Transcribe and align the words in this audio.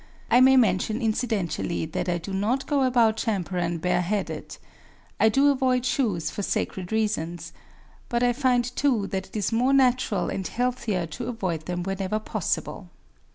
I 0.31 0.41
may 0.41 0.57
mention 0.57 0.99
incidentally 0.99 1.85
that 1.85 2.09
I 2.09 2.17
do 2.17 2.33
not 2.33 2.65
go 2.65 2.81
about 2.81 3.17
Champaran 3.17 3.77
bare 3.79 4.01
headed. 4.01 4.57
I 5.19 5.29
do 5.29 5.49
avoid 5.51 5.85
shoes 5.85 6.31
for 6.31 6.41
sacred 6.41 6.91
reasons. 6.91 7.53
But 8.09 8.23
I 8.23 8.33
find 8.33 8.63
too 8.75 9.05
that 9.05 9.27
it 9.27 9.37
is 9.37 9.51
more 9.51 9.73
natural 9.73 10.29
and 10.31 10.47
healthier 10.47 11.05
to 11.05 11.27
avoid 11.27 11.67
them 11.67 11.83
whenever 11.83 12.17
possible. 12.17 12.89